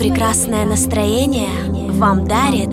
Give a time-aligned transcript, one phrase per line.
[0.00, 1.50] Прекрасное настроение
[1.90, 2.70] вам дарит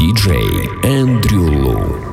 [0.00, 2.09] DJ Andrew Lu.